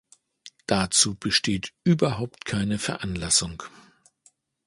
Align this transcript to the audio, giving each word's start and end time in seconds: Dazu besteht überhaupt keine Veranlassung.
Dazu 0.65 1.13
besteht 1.13 1.75
überhaupt 1.83 2.45
keine 2.45 2.79
Veranlassung. 2.79 3.61